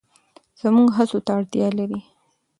زموږ 0.61 0.87
هڅو 0.97 1.19
ته 1.25 1.31
اړتیا 1.37 1.67
لري. 1.77 1.99